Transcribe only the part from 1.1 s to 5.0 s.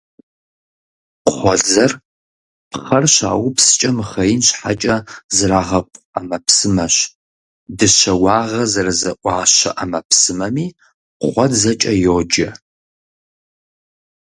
Кхъуэдзэр пхъэр щаупскӀэ мыхъеин щхьэкӀэ